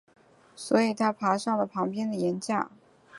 [0.55, 2.71] 所以他爬上了旁边的岩架。